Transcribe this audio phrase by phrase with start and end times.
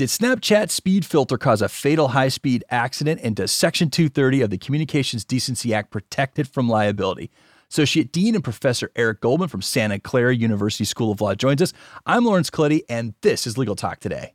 [0.00, 3.20] Did Snapchat speed filter cause a fatal high speed accident?
[3.22, 7.30] And does Section 230 of the Communications Decency Act protect it from liability?
[7.70, 11.74] Associate Dean and Professor Eric Goldman from Santa Clara University School of Law joins us.
[12.06, 14.32] I'm Lawrence Colletti, and this is Legal Talk Today.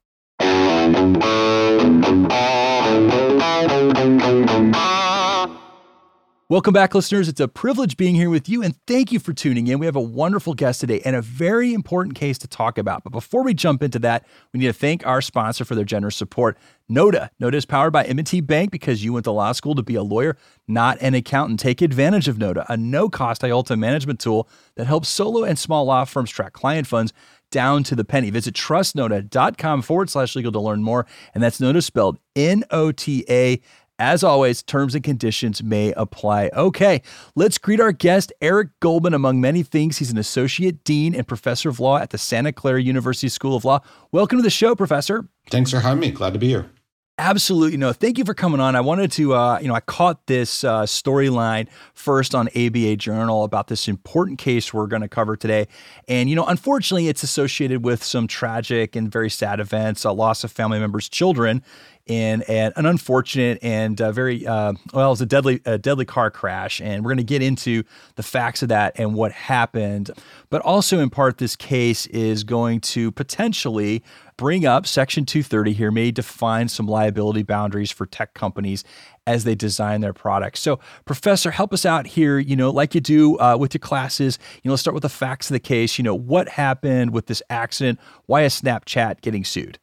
[6.48, 7.28] Welcome back, listeners.
[7.28, 9.80] It's a privilege being here with you, and thank you for tuning in.
[9.80, 13.04] We have a wonderful guest today and a very important case to talk about.
[13.04, 16.16] But before we jump into that, we need to thank our sponsor for their generous
[16.16, 16.56] support,
[16.88, 17.32] Nota.
[17.40, 20.04] Nota is powered by M&T Bank because you went to law school to be a
[20.04, 21.60] lawyer, not an accountant.
[21.60, 26.06] Take advantage of Nota, a no-cost IOLTA management tool that helps solo and small law
[26.06, 27.12] firms track client funds
[27.50, 28.30] down to the penny.
[28.30, 31.08] Visit trustnota.com forward slash legal to learn more.
[31.34, 33.62] And that's Nota spelled N O T A
[34.00, 36.50] as always, terms and conditions may apply.
[36.54, 37.02] Okay,
[37.36, 39.14] let's greet our guest, Eric Goldman.
[39.14, 42.82] Among many things, he's an associate dean and professor of law at the Santa Clara
[42.82, 43.80] University School of Law.
[44.12, 45.28] Welcome to the show, Professor.
[45.50, 46.12] Thanks for having me.
[46.12, 46.70] Glad to be here.
[47.18, 47.78] Absolutely.
[47.78, 48.76] No, thank you for coming on.
[48.76, 53.46] I wanted to, uh, you know, I caught this uh, storyline first on ABA Journal
[53.46, 55.70] about this important case we're going to cover today.
[56.10, 60.44] And, you know, unfortunately, it's associated with some tragic and very sad events, a loss
[60.44, 61.64] of family members' children
[62.06, 66.06] in an, an unfortunate and uh, very uh, well, it was a deadly a deadly
[66.06, 67.84] car crash, and we're going to get into
[68.16, 70.12] the facts of that and what happened.
[70.50, 74.04] But also, in part, this case is going to potentially
[74.38, 78.84] bring up Section 230 here, may define some liability boundaries for tech companies
[79.26, 80.60] as they design their products.
[80.60, 82.38] So, Professor, help us out here.
[82.38, 84.38] You know, like you do uh, with your classes.
[84.62, 85.98] You know, let's start with the facts of the case.
[85.98, 88.00] You know, what happened with this accident?
[88.28, 89.80] Why is Snapchat getting sued?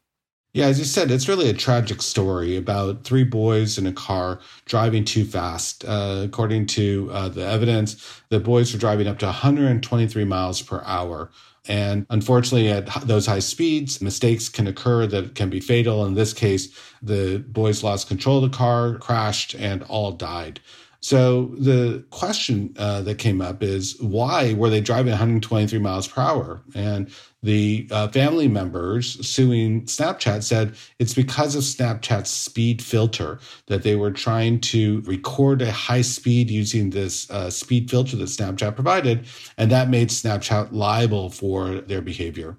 [0.55, 4.39] Yeah, as you said, it's really a tragic story about three boys in a car
[4.67, 5.83] driving too fast.
[5.83, 10.83] Uh, according to uh, the evidence, the boys were driving up to 123 miles per
[10.85, 11.31] hour.
[11.69, 16.05] And unfortunately, at those high speeds, mistakes can occur that can be fatal.
[16.05, 20.61] In this case, the boys lost control of the car, crashed, and all died.
[21.03, 26.23] So the question uh, that came up is why were they driving 123 miles per
[26.23, 26.63] hour?
[26.77, 27.11] And
[27.43, 33.97] the uh, family members suing Snapchat said it's because of Snapchat's speed filter that they
[33.97, 39.27] were trying to record a high speed using this uh, speed filter that Snapchat provided,
[39.59, 42.59] and that made Snapchat liable for their behavior.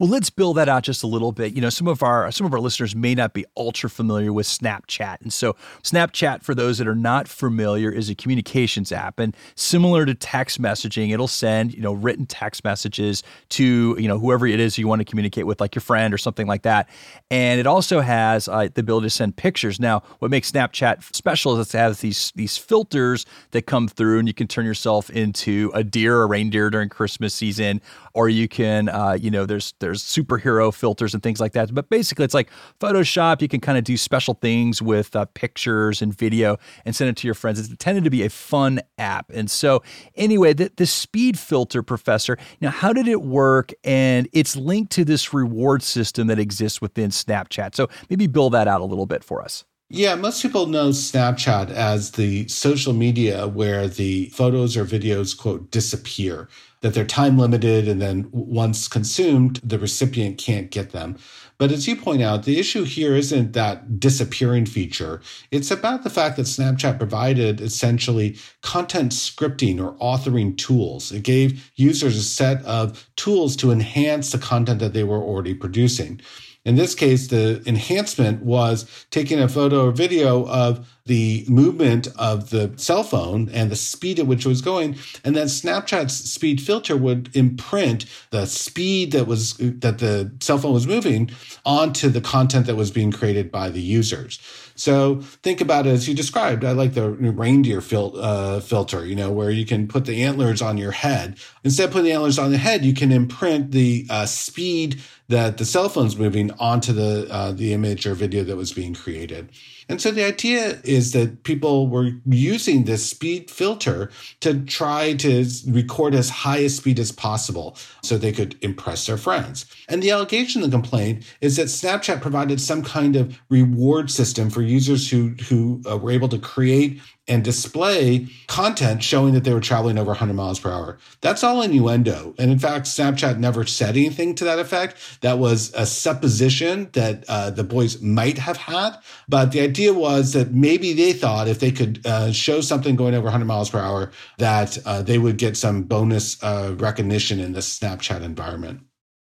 [0.00, 1.52] Well, let's build that out just a little bit.
[1.52, 4.44] You know, some of our some of our listeners may not be ultra familiar with
[4.44, 5.20] Snapchat.
[5.20, 10.04] And so Snapchat for those that are not familiar is a communications app and similar
[10.04, 14.58] to text messaging, it'll send, you know, written text messages to, you know, whoever it
[14.58, 16.88] is you want to communicate with like your friend or something like that.
[17.30, 19.78] And it also has uh, the ability to send pictures.
[19.78, 24.26] Now, what makes Snapchat special is it has these these filters that come through and
[24.26, 27.80] you can turn yourself into a deer or reindeer during Christmas season
[28.14, 31.74] or you can uh, you know, there's there's superhero filters and things like that.
[31.74, 32.48] But basically, it's like
[32.80, 33.42] Photoshop.
[33.42, 37.16] You can kind of do special things with uh, pictures and video and send it
[37.18, 37.58] to your friends.
[37.58, 39.30] It's intended to be a fun app.
[39.34, 39.82] And so,
[40.14, 43.72] anyway, the, the speed filter, Professor, Now, how did it work?
[43.82, 47.74] And it's linked to this reward system that exists within Snapchat.
[47.74, 49.64] So maybe build that out a little bit for us.
[49.90, 55.70] Yeah, most people know Snapchat as the social media where the photos or videos, quote,
[55.70, 56.48] disappear
[56.84, 61.16] that they're time limited and then once consumed, the recipient can't get them.
[61.56, 65.22] But as you point out, the issue here isn't that disappearing feature.
[65.50, 71.10] It's about the fact that Snapchat provided essentially content scripting or authoring tools.
[71.10, 75.54] It gave users a set of tools to enhance the content that they were already
[75.54, 76.20] producing.
[76.64, 82.48] In this case, the enhancement was taking a photo or video of the movement of
[82.48, 84.96] the cell phone and the speed at which it was going.
[85.22, 90.72] And then Snapchat's speed filter would imprint the speed that was that the cell phone
[90.72, 91.30] was moving
[91.66, 94.38] onto the content that was being created by the users.
[94.76, 96.64] So think about it as you described.
[96.64, 100.60] I like the reindeer fil- uh, filter, you know, where you can put the antlers
[100.60, 101.38] on your head.
[101.62, 105.58] Instead of putting the antlers on the head, you can imprint the uh, speed that
[105.58, 109.50] the cell phone's moving onto the uh, the image or video that was being created.
[109.88, 114.10] And so the idea is that people were using this speed filter
[114.40, 119.16] to try to record as high a speed as possible so they could impress their
[119.16, 119.66] friends.
[119.88, 124.50] And the allegation in the complaint is that Snapchat provided some kind of reward system
[124.50, 129.54] for users who, who uh, were able to create and display content showing that they
[129.54, 130.98] were traveling over 100 miles per hour.
[131.22, 132.34] That's all innuendo.
[132.38, 134.96] And in fact, Snapchat never said anything to that effect.
[135.22, 138.96] That was a supposition that uh, the boys might have had.
[139.28, 143.14] But the idea was that maybe they thought if they could uh, show something going
[143.14, 147.52] over 100 miles per hour, that uh, they would get some bonus uh, recognition in
[147.52, 148.80] the Snapchat environment.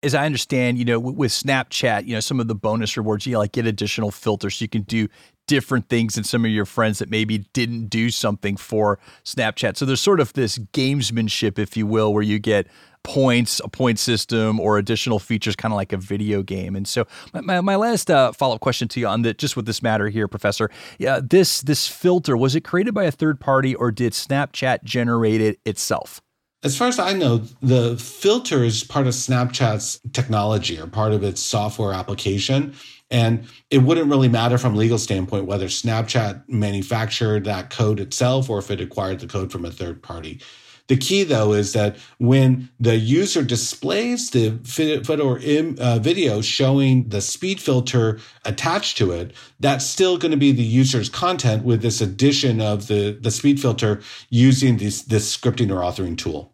[0.04, 3.34] as I understand, you know, with Snapchat, you know, some of the bonus rewards, you
[3.34, 4.56] know, like get additional filters.
[4.56, 5.08] So you can do
[5.52, 9.76] different things than some of your friends that maybe didn't do something for Snapchat.
[9.76, 12.68] So there's sort of this gamesmanship, if you will, where you get
[13.04, 16.74] points, a point system, or additional features, kind of like a video game.
[16.74, 19.66] And so, my, my last uh, follow up question to you on that, just with
[19.66, 23.76] this matter here, Professor, yeah, this this filter was it created by a third party
[23.76, 26.22] or did Snapchat generate it itself?
[26.64, 31.24] As far as I know, the filter is part of Snapchat's technology or part of
[31.24, 32.76] its software application.
[33.10, 38.60] And it wouldn't really matter from legal standpoint whether Snapchat manufactured that code itself or
[38.60, 40.40] if it acquired the code from a third party.
[40.92, 44.60] The key, though, is that when the user displays the
[45.06, 45.40] photo or
[45.80, 50.62] uh, video showing the speed filter attached to it, that's still going to be the
[50.62, 55.80] user's content with this addition of the, the speed filter using this, this scripting or
[55.80, 56.54] authoring tool.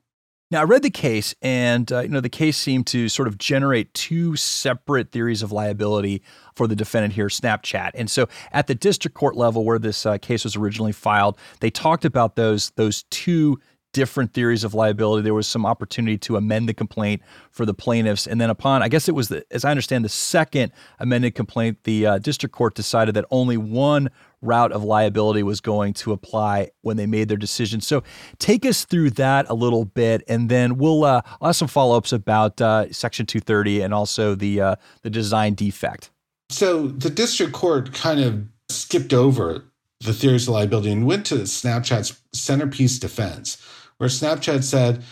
[0.51, 3.39] Now, I read the case, and uh, you know the case seemed to sort of
[3.39, 6.21] generate two separate theories of liability
[6.55, 7.91] for the defendant here, Snapchat.
[7.95, 11.71] And so, at the district court level, where this uh, case was originally filed, they
[11.71, 13.59] talked about those those two
[13.93, 15.23] different theories of liability.
[15.23, 18.27] There was some opportunity to amend the complaint for the plaintiffs.
[18.27, 21.83] And then, upon, I guess it was, the, as I understand, the second amended complaint,
[21.83, 24.09] the uh, district court decided that only one
[24.41, 27.81] route of liability was going to apply when they made their decision.
[27.81, 28.03] So,
[28.39, 31.97] take us through that a little bit, and then we'll uh, I'll have some follow
[31.97, 36.11] ups about uh, Section 230 and also the uh, the design defect.
[36.49, 39.65] So, the district court kind of skipped over
[40.01, 43.57] the theories of liability and went to Snapchat's centerpiece defense,
[43.97, 45.03] where Snapchat said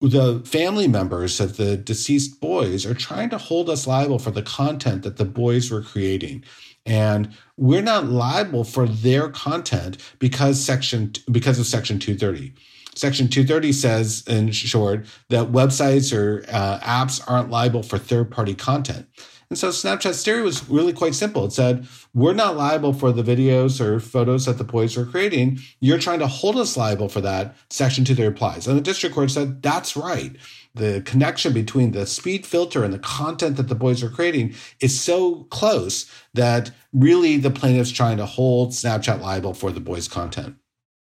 [0.00, 4.42] the family members of the deceased boys are trying to hold us liable for the
[4.42, 6.44] content that the boys were creating.
[6.86, 12.54] And we're not liable for their content because section because of section 230.
[12.94, 18.54] Section 230 says, in short, that websites or uh, apps aren't liable for third party
[18.54, 19.06] content.
[19.50, 21.46] And so Snapchat's theory was really quite simple.
[21.46, 25.60] It said, we're not liable for the videos or photos that the boys are creating.
[25.80, 27.56] You're trying to hold us liable for that.
[27.70, 28.66] Section 230 applies.
[28.66, 30.36] And the district court said, that's right.
[30.74, 35.00] The connection between the speed filter and the content that the boys are creating is
[35.00, 40.56] so close that really the plaintiff's trying to hold Snapchat liable for the boys' content.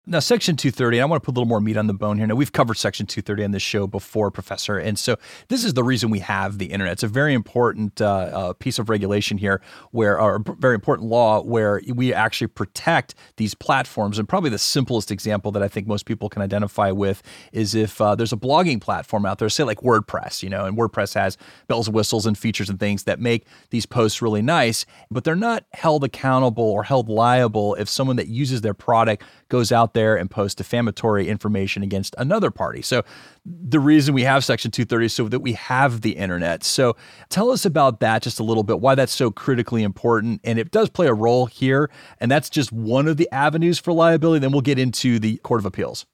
[0.06, 2.18] Now, Section 230, and I want to put a little more meat on the bone
[2.18, 2.26] here.
[2.26, 4.80] Now, we've covered Section 230 on this show before, Professor.
[4.80, 5.18] And so
[5.50, 6.94] this is the reason we have the internet.
[6.94, 9.62] It's a very important uh, uh, piece of regulation here,
[9.92, 14.18] where, or a very important law, where we actually protect these platforms.
[14.18, 18.02] And probably the simplest example that I think most people can identify with is if
[18.02, 21.38] uh, there's a blogging platform out there, say like WordPress, you know, and WordPress has
[21.68, 25.36] bells and whistles and features and things that make these posts really nice, but they're
[25.36, 29.99] not held accountable or held liable if someone that uses their product goes out there
[30.00, 32.82] and post defamatory information against another party.
[32.82, 33.04] So
[33.46, 36.64] the reason we have Section 230 is so that we have the internet.
[36.64, 36.96] So
[37.30, 40.42] tell us about that just a little bit, why that's so critically important.
[40.44, 41.90] And it does play a role here.
[42.20, 44.40] And that's just one of the avenues for liability.
[44.40, 46.06] Then we'll get into the Court of Appeals.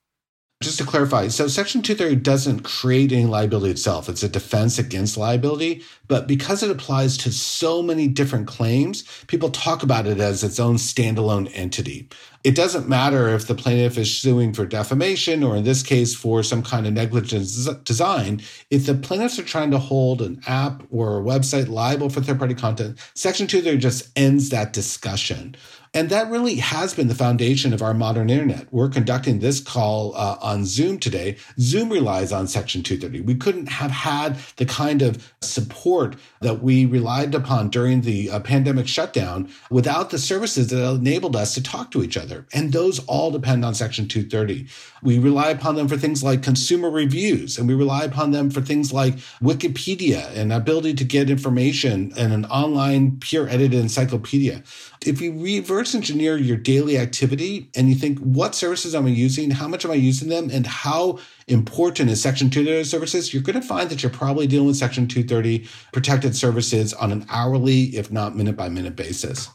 [0.64, 4.08] Just to clarify, so Section 230 doesn't create any liability itself.
[4.08, 5.84] It's a defense against liability.
[6.08, 10.58] But because it applies to so many different claims, people talk about it as its
[10.58, 12.08] own standalone entity.
[12.46, 16.42] It doesn't matter if the plaintiff is suing for defamation or in this case for
[16.42, 17.50] some kind of negligent
[17.84, 18.42] design.
[18.70, 22.40] If the plaintiffs are trying to hold an app or a website liable for third
[22.40, 25.58] party content, Section 230 just ends that discussion.
[25.96, 28.68] And that really has been the foundation of our modern internet.
[28.70, 31.38] We're conducting this call uh, on Zoom today.
[31.58, 33.22] Zoom relies on Section 230.
[33.22, 38.42] We couldn't have had the kind of support that we relied upon during the uh,
[38.42, 42.46] pandemic shutdown without the services that enabled us to talk to each other.
[42.54, 44.68] And those all depend on Section 230.
[45.02, 48.60] We rely upon them for things like consumer reviews, and we rely upon them for
[48.60, 54.62] things like Wikipedia and ability to get information in an online peer edited encyclopedia
[55.06, 55.32] if you
[55.86, 59.52] reverse engineer your daily activity and you think, what services am I using?
[59.52, 60.50] How much am I using them?
[60.52, 63.32] And how important is Section 230 services?
[63.32, 67.24] You're going to find that you're probably dealing with Section 230 protected services on an
[67.30, 69.48] hourly, if not minute by minute basis.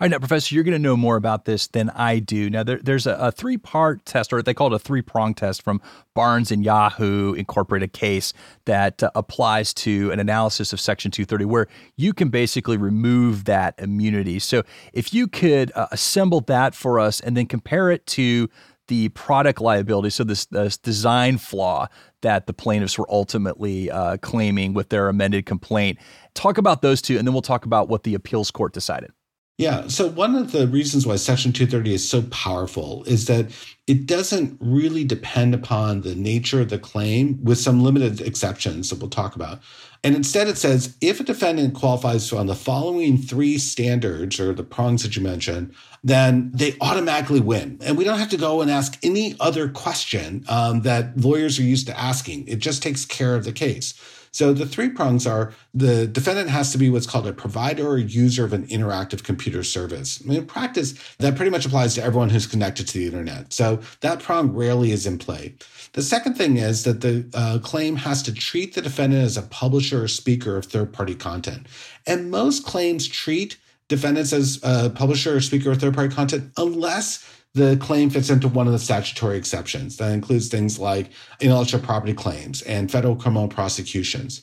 [0.00, 2.48] All right, now, Professor, you're going to know more about this than I do.
[2.48, 5.34] Now, there, there's a, a three part test, or they call it a three prong
[5.34, 5.80] test from
[6.14, 8.32] Barnes and Yahoo Incorporated case
[8.66, 13.74] that uh, applies to an analysis of Section 230, where you can basically remove that
[13.78, 14.38] immunity.
[14.38, 14.62] So,
[14.92, 18.48] if you could uh, assemble that for us and then compare it to
[18.86, 21.88] the product liability, so this, this design flaw
[22.22, 25.98] that the plaintiffs were ultimately uh, claiming with their amended complaint.
[26.34, 29.10] Talk about those two, and then we'll talk about what the appeals court decided.
[29.58, 29.88] Yeah.
[29.88, 33.50] So, one of the reasons why Section 230 is so powerful is that
[33.88, 39.00] it doesn't really depend upon the nature of the claim, with some limited exceptions that
[39.00, 39.58] we'll talk about.
[40.04, 44.62] And instead, it says if a defendant qualifies on the following three standards or the
[44.62, 45.74] prongs that you mentioned,
[46.04, 47.78] then they automatically win.
[47.84, 51.64] And we don't have to go and ask any other question um, that lawyers are
[51.64, 52.46] used to asking.
[52.46, 53.94] It just takes care of the case.
[54.32, 57.98] So the three prongs are the defendant has to be what's called a provider or
[57.98, 60.20] user of an interactive computer service.
[60.22, 63.52] I mean, in practice, that pretty much applies to everyone who's connected to the internet.
[63.52, 65.54] So that prong rarely is in play.
[65.92, 69.42] The second thing is that the uh, claim has to treat the defendant as a
[69.42, 71.66] publisher or speaker of third party content.
[72.06, 73.58] And most claims treat
[73.88, 77.24] defendants as a publisher or speaker of third party content unless
[77.54, 79.96] the claim fits into one of the statutory exceptions.
[79.96, 84.42] That includes things like intellectual property claims and federal criminal prosecutions.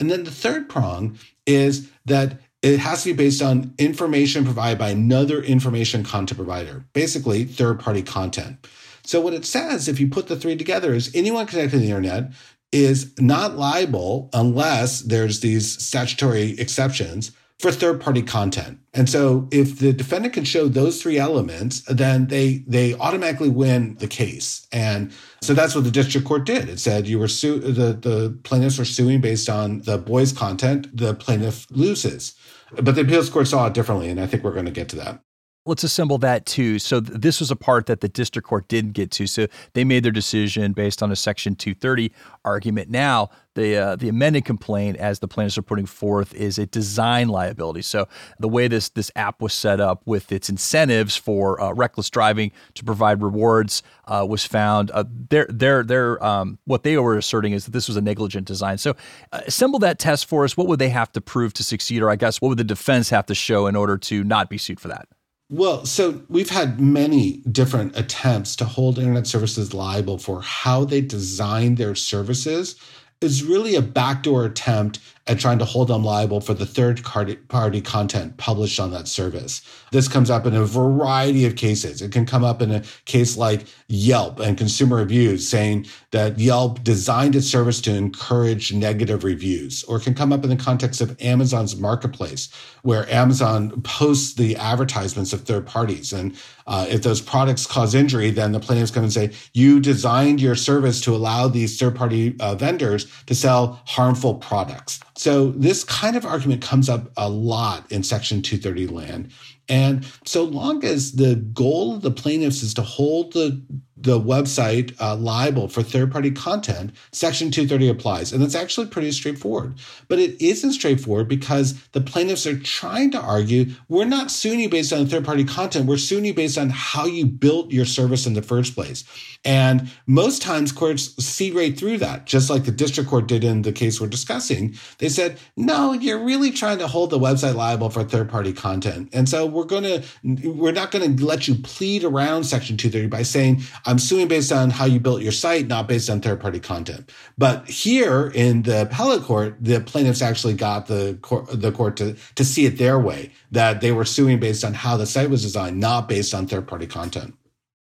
[0.00, 4.78] And then the third prong is that it has to be based on information provided
[4.78, 8.66] by another information content provider, basically third party content.
[9.04, 11.90] So, what it says, if you put the three together, is anyone connected to the
[11.90, 12.32] internet
[12.72, 18.78] is not liable unless there's these statutory exceptions for third party content.
[18.92, 23.96] And so if the defendant can show those three elements, then they they automatically win
[23.96, 24.66] the case.
[24.72, 26.68] And so that's what the district court did.
[26.68, 30.94] It said you were su- the the plaintiffs were suing based on the boy's content,
[30.96, 32.34] the plaintiff loses.
[32.72, 34.96] But the appeals court saw it differently, and I think we're going to get to
[34.96, 35.20] that.
[35.66, 36.78] Let's assemble that too.
[36.78, 39.26] So th- this was a part that the district court didn't get to.
[39.26, 42.12] So they made their decision based on a Section 230
[42.44, 42.90] argument.
[42.90, 47.28] Now the uh, the amended complaint, as the plaintiffs are putting forth, is a design
[47.28, 47.80] liability.
[47.80, 52.10] So the way this this app was set up with its incentives for uh, reckless
[52.10, 54.90] driving to provide rewards uh, was found.
[54.90, 58.46] Uh, their their their um, what they were asserting is that this was a negligent
[58.46, 58.76] design.
[58.76, 58.96] So
[59.32, 60.56] uh, assemble that test for us.
[60.56, 63.08] What would they have to prove to succeed, or I guess what would the defense
[63.10, 65.08] have to show in order to not be sued for that?
[65.50, 71.00] Well, so we've had many different attempts to hold internet services liable for how they
[71.00, 72.76] design their services
[73.20, 77.80] is really a backdoor attempt at trying to hold them liable for the third party
[77.80, 79.62] content published on that service.
[79.90, 82.02] This comes up in a variety of cases.
[82.02, 86.82] It can come up in a case like Yelp and consumer reviews saying that Yelp
[86.84, 91.00] designed its service to encourage negative reviews, or it can come up in the context
[91.00, 92.50] of Amazon's marketplace,
[92.82, 96.12] where Amazon posts the advertisements of third parties.
[96.12, 100.40] And uh, if those products cause injury, then the plaintiffs come and say, You designed
[100.40, 105.00] your service to allow these third party uh, vendors to sell harmful products.
[105.16, 109.30] So this kind of argument comes up a lot in Section 230 land.
[109.68, 113.62] And so long as the goal of the plaintiffs is to hold the
[113.96, 118.32] the website uh, liable for third party content, Section 230 applies.
[118.32, 119.74] And it's actually pretty straightforward.
[120.08, 124.68] But it isn't straightforward because the plaintiffs are trying to argue we're not suing you
[124.68, 128.26] based on third party content, we're suing you based on how you built your service
[128.26, 129.04] in the first place.
[129.44, 133.62] And most times courts see right through that, just like the district court did in
[133.62, 134.74] the case we're discussing.
[134.98, 139.10] They said, no, you're really trying to hold the website liable for third party content.
[139.12, 143.08] And so we're going to, we're not going to let you plead around Section 230
[143.08, 143.62] by saying,
[143.94, 147.12] I'm suing based on how you built your site, not based on third party content.
[147.38, 152.16] But here in the appellate court, the plaintiffs actually got the court, the court to,
[152.34, 155.42] to see it their way, that they were suing based on how the site was
[155.42, 157.36] designed, not based on third party content.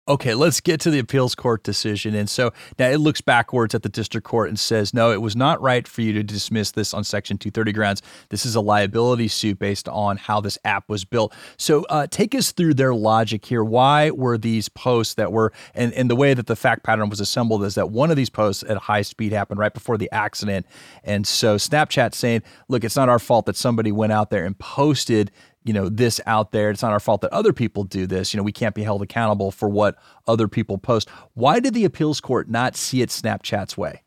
[0.06, 2.14] Okay, let's get to the appeals court decision.
[2.14, 5.34] And so now it looks backwards at the district court and says, no, it was
[5.34, 8.02] not right for you to dismiss this on Section 230 grounds.
[8.28, 11.34] This is a liability suit based on how this app was built.
[11.56, 13.64] So uh, take us through their logic here.
[13.64, 17.22] Why were these posts that were, and, and the way that the fact pattern was
[17.22, 20.66] assembled is that one of these posts at high speed happened right before the accident.
[21.06, 24.60] And so Snapchat saying, look, it's not our fault that somebody went out there and
[24.60, 25.32] posted
[25.64, 28.38] you know this out there it's not our fault that other people do this you
[28.38, 29.96] know we can't be held accountable for what
[30.28, 34.02] other people post why did the appeals court not see it snapchat's way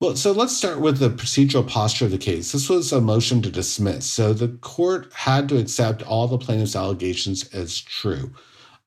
[0.00, 2.52] well, so let's start with the procedural posture of the case.
[2.52, 4.06] This was a motion to dismiss.
[4.06, 8.32] So the court had to accept all the plaintiff's allegations as true.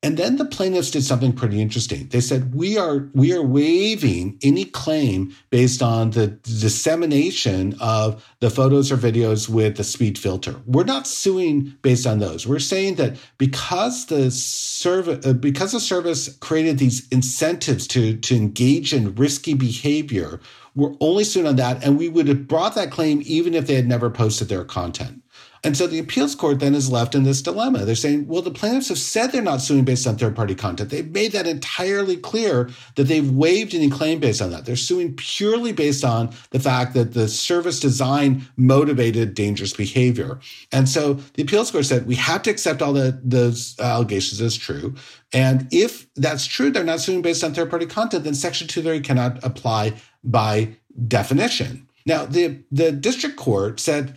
[0.04, 2.08] And then the plaintiffs did something pretty interesting.
[2.08, 8.50] They said, we are, we are waiving any claim based on the dissemination of the
[8.50, 10.56] photos or videos with the speed filter.
[10.66, 12.46] We're not suing based on those.
[12.46, 18.36] We're saying that because the service, uh, because the service created these incentives to, to
[18.36, 20.38] engage in risky behavior,
[20.74, 21.82] we're only suing on that.
[21.82, 25.23] And we would have brought that claim even if they had never posted their content.
[25.64, 27.86] And so the appeals court then is left in this dilemma.
[27.86, 30.90] They're saying, well, the plaintiffs have said they're not suing based on third party content.
[30.90, 34.66] They've made that entirely clear that they've waived any claim based on that.
[34.66, 40.38] They're suing purely based on the fact that the service design motivated dangerous behavior.
[40.70, 44.56] And so the appeals court said, we have to accept all the, those allegations as
[44.56, 44.94] true.
[45.32, 49.02] And if that's true, they're not suing based on third party content, then Section 230
[49.02, 50.76] cannot apply by
[51.08, 51.88] definition.
[52.06, 54.14] Now, the, the district court said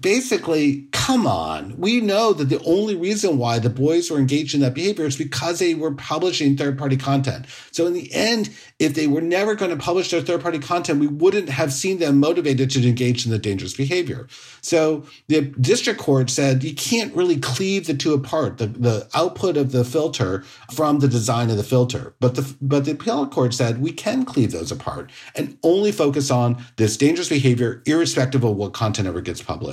[0.00, 1.76] basically, come on.
[1.76, 5.16] We know that the only reason why the boys were engaged in that behavior is
[5.16, 7.46] because they were publishing third party content.
[7.72, 11.00] So, in the end, if they were never going to publish their third party content,
[11.00, 14.28] we wouldn't have seen them motivated to engage in the dangerous behavior.
[14.60, 19.56] So, the district court said you can't really cleave the two apart the, the output
[19.56, 22.14] of the filter from the design of the filter.
[22.20, 26.30] But the, but the appellate court said we can cleave those apart and only focus
[26.30, 29.71] on this dangerous behavior, irrespective of what content ever gets published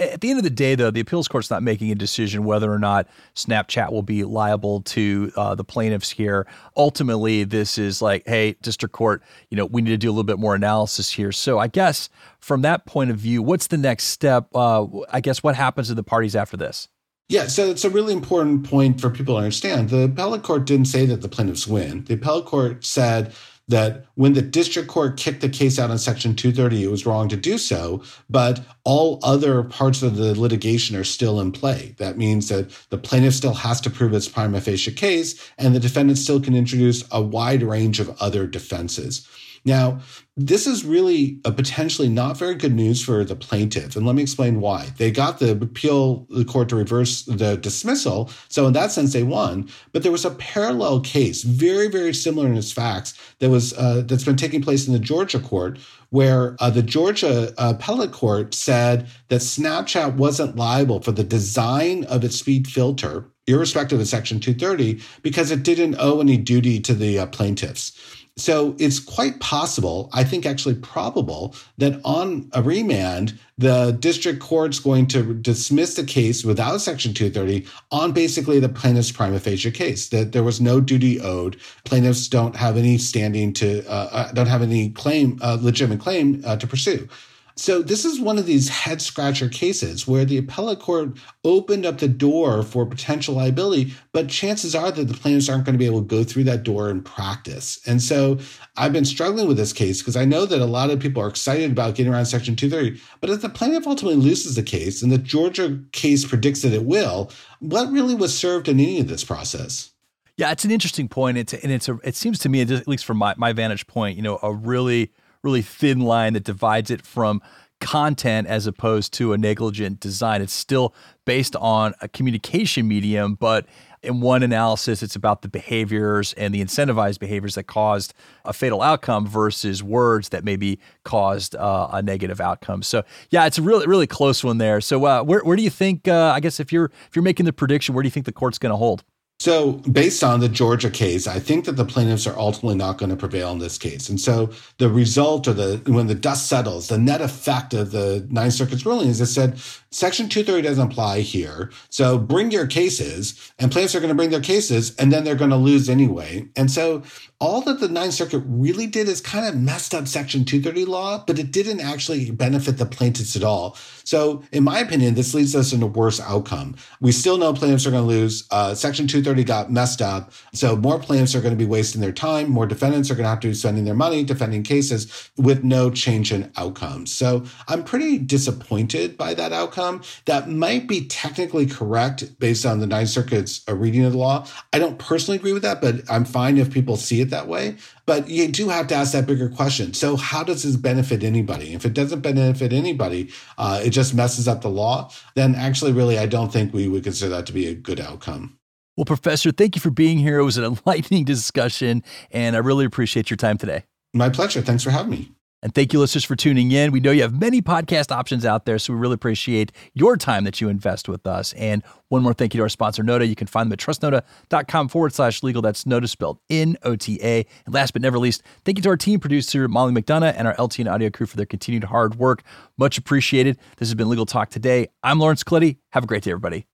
[0.00, 2.72] at the end of the day, though, the appeals court's not making a decision whether
[2.72, 6.46] or not Snapchat will be liable to uh, the plaintiffs here.
[6.76, 10.24] Ultimately, this is like, hey, district court, you know, we need to do a little
[10.24, 11.32] bit more analysis here.
[11.32, 12.08] So I guess
[12.38, 14.48] from that point of view, what's the next step?
[14.54, 16.88] Uh, I guess what happens to the parties after this?
[17.28, 19.90] Yeah, so it's a really important point for people to understand.
[19.90, 22.04] The appellate court didn't say that the plaintiffs win.
[22.04, 23.32] The appellate court said
[23.70, 27.28] that when the district court kicked the case out on Section 230, it was wrong
[27.28, 31.94] to do so, but all other parts of the litigation are still in play.
[31.98, 35.80] That means that the plaintiff still has to prove its prima facie case, and the
[35.80, 39.26] defendant still can introduce a wide range of other defenses.
[39.64, 40.00] Now,
[40.36, 43.94] this is really a potentially not very good news for the plaintiff.
[43.94, 44.88] And let me explain why.
[44.96, 48.30] They got the appeal, the court to reverse the dismissal.
[48.48, 49.68] So in that sense, they won.
[49.92, 54.02] But there was a parallel case, very, very similar in its facts, that was uh,
[54.06, 59.08] that's been taking place in the Georgia court, where uh, the Georgia appellate court said
[59.28, 65.02] that Snapchat wasn't liable for the design of its speed filter, irrespective of Section 230,
[65.22, 68.19] because it didn't owe any duty to the uh, plaintiffs.
[68.36, 74.78] So it's quite possible, I think actually probable, that on a remand, the district court's
[74.78, 80.08] going to dismiss the case without Section 230 on basically the plaintiff's prima facie case,
[80.08, 81.58] that there was no duty owed.
[81.84, 86.42] Plaintiffs don't have any standing to, uh, uh don't have any claim, uh, legitimate claim
[86.46, 87.08] uh, to pursue.
[87.56, 91.98] So this is one of these head scratcher cases where the appellate court opened up
[91.98, 95.86] the door for potential liability, but chances are that the plaintiffs aren't going to be
[95.86, 97.80] able to go through that door in practice.
[97.86, 98.38] And so
[98.76, 101.28] I've been struggling with this case because I know that a lot of people are
[101.28, 103.00] excited about getting around Section 230.
[103.20, 106.84] But if the plaintiff ultimately loses the case and the Georgia case predicts that it
[106.84, 109.90] will, what really was served in any of this process?
[110.36, 111.36] Yeah, it's an interesting point.
[111.36, 114.16] It's, and it's a, it seems to me, at least from my, my vantage point,
[114.16, 117.40] you know, a really really thin line that divides it from
[117.80, 120.42] content as opposed to a negligent design.
[120.42, 123.66] It's still based on a communication medium, but
[124.02, 128.80] in one analysis, it's about the behaviors and the incentivized behaviors that caused a fatal
[128.80, 132.82] outcome versus words that maybe caused uh, a negative outcome.
[132.82, 134.80] So, yeah, it's a really, really close one there.
[134.80, 136.08] So, uh, where, where do you think?
[136.08, 138.32] Uh, I guess if you're if you're making the prediction, where do you think the
[138.32, 139.04] court's going to hold?
[139.40, 143.08] So, based on the Georgia case, I think that the plaintiffs are ultimately not going
[143.08, 144.10] to prevail in this case.
[144.10, 148.26] And so, the result or the when the dust settles, the net effect of the
[148.28, 149.58] Ninth Circuit's ruling is it said
[149.92, 151.72] Section 230 doesn't apply here.
[151.88, 155.34] So, bring your cases, and plaintiffs are going to bring their cases, and then they're
[155.34, 156.48] going to lose anyway.
[156.54, 157.02] And so,
[157.40, 161.24] all that the Ninth Circuit really did is kind of messed up Section 230 law,
[161.26, 163.76] but it didn't actually benefit the plaintiffs at all.
[164.04, 166.76] So, in my opinion, this leads us in a worse outcome.
[167.00, 168.46] We still know plaintiffs are going to lose.
[168.52, 170.30] Uh, Section 230 got messed up.
[170.54, 172.48] So, more plaintiffs are going to be wasting their time.
[172.48, 175.90] More defendants are going to have to be spending their money defending cases with no
[175.90, 177.12] change in outcomes.
[177.12, 179.79] So, I'm pretty disappointed by that outcome.
[180.26, 184.46] That might be technically correct based on the Ninth Circuit's uh, reading of the law.
[184.72, 187.76] I don't personally agree with that, but I'm fine if people see it that way.
[188.06, 189.94] But you do have to ask that bigger question.
[189.94, 191.74] So, how does this benefit anybody?
[191.74, 195.10] If it doesn't benefit anybody, uh, it just messes up the law.
[195.34, 198.58] Then, actually, really, I don't think we would consider that to be a good outcome.
[198.96, 200.40] Well, Professor, thank you for being here.
[200.40, 203.84] It was an enlightening discussion, and I really appreciate your time today.
[204.12, 204.60] My pleasure.
[204.60, 205.32] Thanks for having me.
[205.62, 206.90] And thank you, listeners, for tuning in.
[206.90, 210.44] We know you have many podcast options out there, so we really appreciate your time
[210.44, 211.52] that you invest with us.
[211.54, 213.26] And one more thank you to our sponsor, Nota.
[213.26, 215.60] You can find them at trustnota.com forward slash legal.
[215.62, 217.46] That's Nota, spelled N O T A.
[217.66, 220.54] And last but never least, thank you to our team producer, Molly McDonough, and our
[220.56, 222.42] LTN audio crew for their continued hard work.
[222.78, 223.58] Much appreciated.
[223.76, 224.88] This has been Legal Talk today.
[225.02, 225.76] I'm Lawrence Colletti.
[225.92, 226.66] Have a great day, everybody.